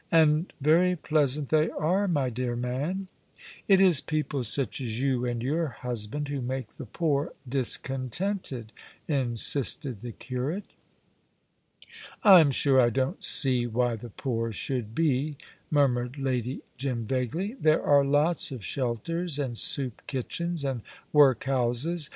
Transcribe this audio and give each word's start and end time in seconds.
"And 0.11 0.51
very 0.59 0.95
pleasant 0.95 1.49
they 1.49 1.69
are, 1.69 2.07
my 2.07 2.31
dear 2.31 2.55
man." 2.55 3.07
"It 3.67 3.79
is 3.79 4.01
people 4.01 4.43
such 4.43 4.81
as 4.81 4.99
you 4.99 5.25
and 5.27 5.43
your 5.43 5.67
husband 5.67 6.27
who 6.29 6.41
make 6.41 6.69
the 6.69 6.87
poor 6.87 7.33
discontented," 7.47 8.71
insisted 9.07 10.01
the 10.01 10.11
curate. 10.11 10.65
"I'm 12.23 12.49
sure 12.49 12.81
I 12.81 12.89
don't 12.89 13.23
see 13.23 13.67
why 13.67 13.95
the 13.95 14.09
poor 14.09 14.51
should 14.51 14.95
be," 14.95 15.37
murmured 15.69 16.17
Lady 16.17 16.61
Jim, 16.79 17.05
vaguely; 17.05 17.53
"there 17.61 17.83
are 17.83 18.03
lots 18.03 18.51
of 18.51 18.65
shelters 18.65 19.37
and 19.37 19.55
soup 19.55 20.01
kitchens 20.07 20.65
and 20.65 20.81
workhouses. 21.13 22.09